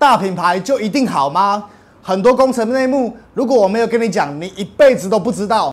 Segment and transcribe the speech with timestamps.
[0.00, 1.62] 大品牌就一定好吗？
[2.00, 5.70] 很多工程内幕，如果我没有跟你讲，你一辈子都不知道。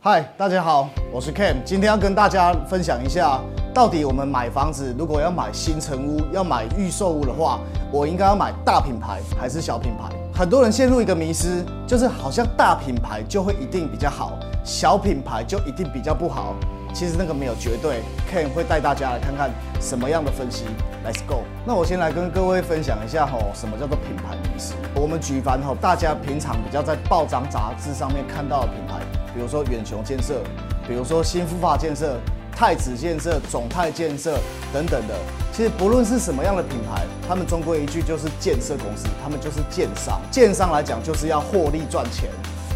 [0.00, 3.40] 嗨，大家好，我是 Cam，今天要跟大家分享一下，
[3.72, 7.60] 到底我们买房子如果要买新城屋、要买预售屋的话，
[7.92, 10.21] 我应该要买大品牌还是小品牌？
[10.34, 16.54] 很多人陷入一个迷思，就是好像大品牌就会一定比较好，小品牌就一定比较不好。
[16.94, 18.00] 其实那个没有绝对
[18.30, 20.64] ，Ken 会带大家来看看什么样的分析。
[21.04, 21.42] Let's go。
[21.66, 24.74] 那我先来跟各位分享一下吼，什么叫做品牌迷思？
[24.94, 29.00] 我们举凡吼，大家平常比较在报章杂志上面看到的品牌，
[29.34, 30.40] 比如说远雄建设，
[30.88, 32.18] 比如说新富发建设、
[32.54, 34.38] 太子建设、总泰建设
[34.72, 35.14] 等等的。
[35.52, 40.20] 其实不论是什么样的品牌，他们终归一句就是建设公司，他们就是建商。
[40.30, 42.30] 建商来讲，就是要获利赚钱。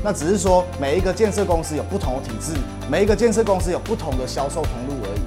[0.05, 2.53] 那只是说每一个建设公司有不同的体制，
[2.91, 5.21] 每一个建设公司有不同的销售通路而已。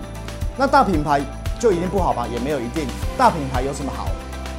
[0.58, 1.20] 那大品牌
[1.60, 2.28] 就一定不好吗？
[2.32, 2.86] 也没有一定。
[3.18, 4.08] 大品牌有什么好？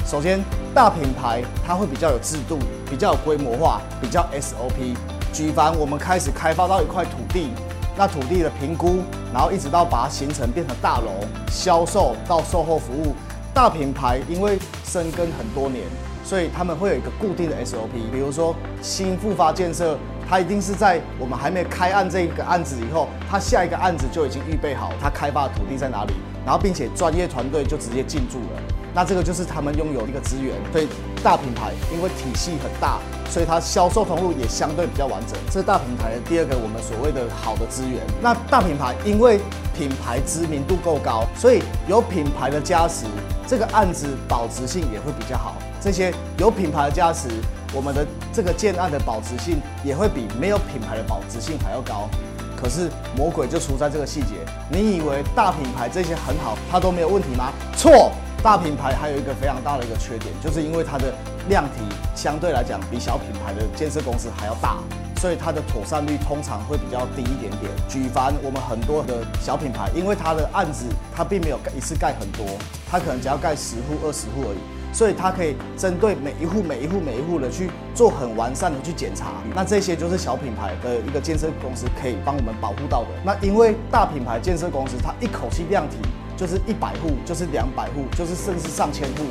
[0.04, 0.41] 首先，
[0.75, 2.58] 大品牌它会比较有制度，
[2.91, 4.97] 比较有规模化，比较 SOP。
[5.32, 7.52] 举凡我们开始开发到一块土地，
[7.96, 9.02] 那土地的评估，
[9.33, 13.14] 然后一直到把它形成变成大楼，销售到售后服务，
[13.52, 15.84] 大品牌因为深耕很多年。
[16.22, 26.12] 所以他们会有一个固定的 SOP，比如说新复发建设，它一定是在我们还没开案这个案子以后，它下一个案子就已经预备好，它开发的土地在哪里，
[26.44, 28.62] 然后并且专业团队就直接进驻了。
[28.94, 30.55] 那这个就是他们拥有一个资源。
[30.72, 30.88] 所以
[31.22, 35.38] 大品牌因为体系很大，所以它销售通路也相对比较完整。
[35.47, 38.00] 这是大品牌的第二个我们所谓的好的资源。
[38.20, 39.41] 那大品牌因为
[39.77, 43.06] 品牌知名度够高，所以有品牌的加持，
[43.47, 45.56] 这个案子保值性也会比较好。
[45.80, 47.28] 这些有品牌的加持，
[47.72, 52.08] 我们的这个建案的保值性也会比没有品牌的保值性还要高。
[52.54, 54.34] 可是魔鬼就出在这个细节，
[54.69, 57.50] 你以为大品牌这些很好，它都没有问题吗？
[57.75, 61.12] 错，大品牌还有一个非常大的一个缺点，就是因为它的
[61.50, 61.82] 量体
[62.14, 64.78] 相对来讲比小品牌的建设公司还要大，
[65.20, 67.70] 所以它的妥善率通常会比较低一点点。
[67.87, 72.47] 举凡我们很多的小品牌，因为它的案子它并没有一次盖很多，
[72.91, 74.59] 它可能只要盖十户、二十户而已。
[74.93, 83.09] 所以它可以针对每一户、每一户、每一户的去做很完善的去检查，那这些就是小品牌的一个建设公司可以帮我们保护到的。
[83.22, 85.98] 那因为大品牌建设公司它一口气量体
[86.40, 89.24] 就是一百户，就是两百户，就是甚至上千户。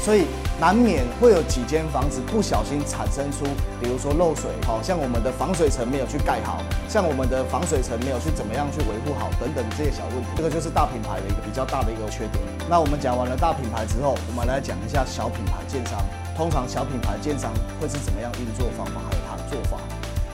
[0.00, 0.24] 所以
[0.58, 3.44] 难免会有几间房子不小心产生出，
[3.80, 12.40] 比如说漏水，好像我们的防水层没有去盖好，像我们的防水层没有去怎么样去维护好等等这些小问题，这个就是大品牌的一个比较大的一个缺点。
[12.68, 16.00] 那我们讲完了大品牌之后，我们来讲一下小品牌建商。
[16.34, 19.76] 通常小品牌建商会是怎么样运作方法，还有它的做法。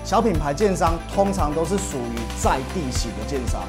[0.04, 3.62] 小品牌建商通常都是属于在地型的建商。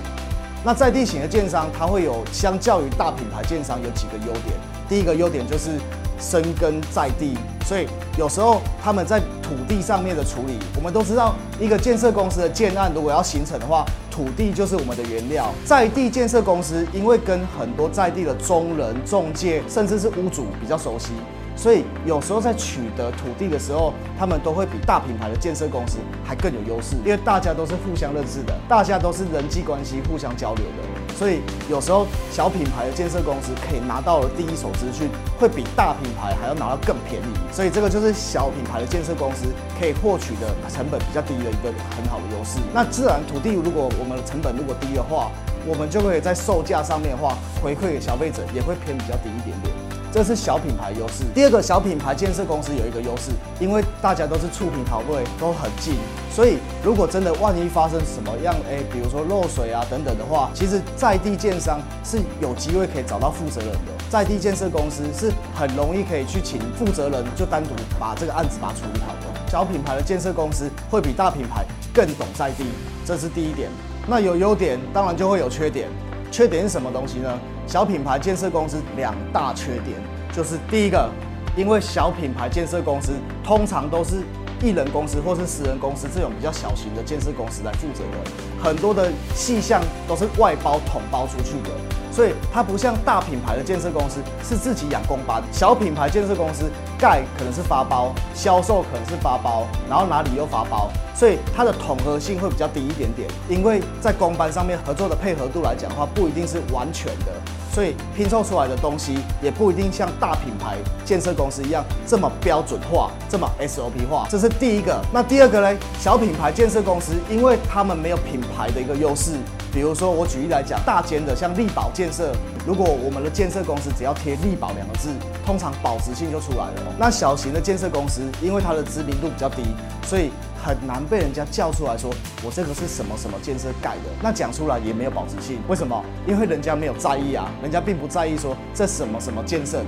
[0.63, 4.55] 那在地型的建商，它会有相较于大品牌建商有几个优点。
[4.87, 5.71] 第一个优点就是
[6.19, 7.35] 深耕在地，
[7.65, 15.51] 所以有时候他们在土地上面的处理，我们都知道，一个建设公司的建案如果要形成的话，土地就是我们的原料。
[15.65, 21.09] 在地建设公司因为跟很多在地的中人、中介，甚至是屋主比较熟悉。
[21.55, 31.15] 所以有时候在取得土地的时候，他们都会比大品牌的建设公司还更有优势，因为大家都是互相认识的，大家都是人际关系互相交流的。
[31.15, 35.07] 所以有时候小品牌的建设公司可以拿到的第一手资讯，
[35.39, 37.53] 会比大品牌还要拿到更便宜。
[37.53, 39.45] 所以这个就是小品牌的建设公司
[39.79, 42.57] 可以获取的成本比较低的一个很好的优势。
[42.73, 45.29] 那自然土地如果我们的成本如果低的话，
[45.67, 49.80] 我们就可以在售价上面的话回馈给消费者也会偏比较低一点点。
[50.11, 51.23] 这是小品牌优势。
[51.33, 55.93] 第二个小品牌建设公司有一个优势，因为大家都是触屏跑位都很近，
[56.29, 63.91] 所以如果真的万一发生什么样哎，比如说漏水啊等等的话，其实在地建商是有机会可以找到负责人的。
[64.09, 69.49] 在地建设公司是很容易可以去请负责人，就单独把这个案子把它处理好的。
[69.49, 72.65] 小品牌的建设公司会比大品牌更懂在地，
[73.05, 73.69] 这是第一点。
[74.07, 75.87] 那有优点，当然就会有缺点。
[76.31, 77.29] 缺点是什么东西呢？
[77.67, 79.99] 小品牌建设公司两大缺点，
[80.31, 81.09] 就是第一个，
[81.57, 83.11] 因为小品牌建设公司
[83.43, 84.21] 通常都是
[84.61, 91.69] 一人公司或是十人公司这种比较小型的建设公司来负责的，很多的细项都是外包统包出去的，
[92.11, 96.69] 所以它不像大品牌的建设公司是自己养工班，小品牌建设公司
[96.99, 100.89] 盖可能是发包，销售可能是发包，然后哪里又发包。
[101.15, 107.31] 所以它的统合性会比较低一点点，因为在工班上面合作的配合度来讲的话，不一定是完全的，
[107.73, 114.27] 所以拼凑出来的东西也不一定像大品牌建设公司一样这么标准化、这么 SOP 化。
[114.29, 115.01] 这是第一个。
[115.13, 115.79] 那第二个呢？
[115.99, 119.31] 小品牌建设公司，因为他们没有品牌的一个优势，
[119.73, 122.33] 比如说，我举例来讲，大间的像力宝建设，
[122.65, 125.09] 如果我们的建设公司只要贴力宝两个字，
[125.45, 126.95] 通常保值性就出来了。
[126.97, 129.63] 那小型的建设公司，因为它的知名度比较低，
[130.03, 130.31] 所以
[130.63, 132.13] 很难被人家叫出来说，
[132.43, 134.11] 我这个是什么什么建设盖的。
[134.21, 136.03] 那讲出来也没有保值性，为什么？
[136.27, 139.87] 因为人家没有在意啊，人家并不在意说这什么什么建设的。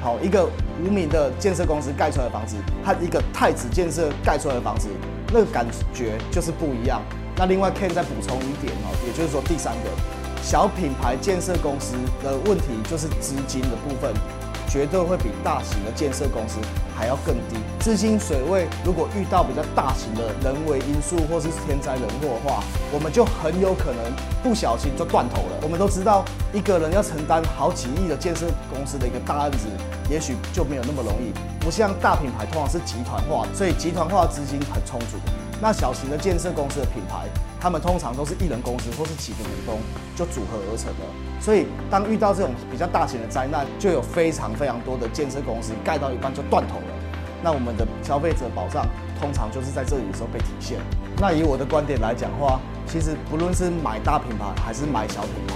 [0.00, 0.48] 好，一个
[0.80, 4.88] 无名的建设公司盖出来的房子，和一个太子建设盖出来的房子，
[5.32, 7.02] 那个感觉就是不一样。
[7.36, 9.90] 那另外，Ken 再补充一点哦，也就是说，第三个
[10.42, 14.12] 小品牌建设公司的问题就是资金的部分。
[14.68, 16.58] 绝对会比大型的建设公司
[16.96, 17.56] 还要更低。
[17.80, 22.62] 资金水位如果遇到比较大型的人为因素或是天灾人祸的话，
[22.92, 24.12] 我们就很有可能
[24.42, 25.58] 不小心就断头了。
[25.62, 29.66] 我们都知道，一个人要承担好几亿的建设公司的一个大案子，
[30.10, 31.32] 也许就没有那么容易。
[31.64, 35.16] 不像大品牌通常是集团化，所以集团化资金很充足。
[35.60, 37.26] 那小型的建设公司的品牌，
[37.60, 39.80] 他们通常都是一人公司或是几个员工
[40.14, 41.04] 就组合而成的。
[41.40, 46.86] 所以当遇到这种比较大型的灾难，就有非常非常多的建设公司盖到一半就断头了。
[47.42, 48.86] 那我们的消费者保障
[49.20, 50.78] 通常就是在这里的时候被体现。
[51.20, 55.54] 那以我的观点来讲的话，其实不论是买大品牌还是买小品牌，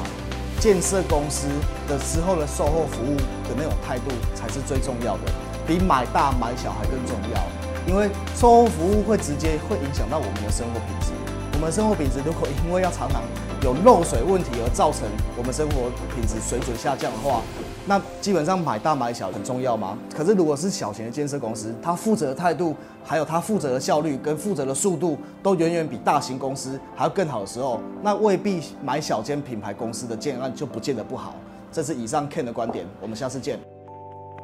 [0.60, 1.48] 建设公司
[1.88, 5.32] 的之后的售后服务的那种态度才是最重要的，
[5.66, 7.61] 比买大买小还更重要。
[7.86, 11.12] 因为售后服务会直接会影响到我们的生活品质。
[11.54, 13.22] 我们生活品质如果因为要常常
[13.62, 15.06] 有漏水问题而造成
[15.36, 17.40] 我们生活品质水准下降的话，
[17.86, 19.96] 那基本上买大买小很重要吗？
[20.16, 22.74] 可是如果是小型的建设公司，他负责的态度，
[23.04, 31.34] 还有他负责的效率跟负责的速度，都远远比大型公司还要更好的时候，那未必买小间品牌公司的建案就不见得不好。
[31.70, 33.71] 这是以上 Ken 的观点，我们下次见。